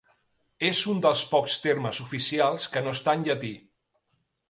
[0.69, 3.57] És un dels pocs termes oficials que no està en llatí.